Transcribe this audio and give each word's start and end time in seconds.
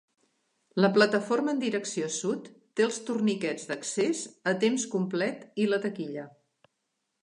La 0.85 0.89
plataforma 0.95 1.53
en 1.57 1.61
direcció 1.65 2.09
sud 2.17 2.49
té 2.81 2.87
els 2.89 2.99
torniquets 3.11 3.69
d'accés 3.73 4.27
a 4.55 4.59
temps 4.67 4.91
complet 4.99 5.49
i 5.67 5.73
la 5.75 5.85
taquilla. 5.89 6.31